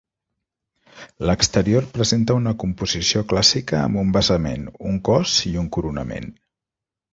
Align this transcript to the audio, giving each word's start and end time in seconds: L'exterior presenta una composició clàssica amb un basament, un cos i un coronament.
L'exterior 1.29 1.87
presenta 1.97 2.37
una 2.41 2.53
composició 2.63 3.23
clàssica 3.35 3.79
amb 3.83 4.01
un 4.07 4.17
basament, 4.17 4.67
un 4.95 4.99
cos 5.11 5.39
i 5.53 5.55
un 5.67 5.71
coronament. 5.79 6.31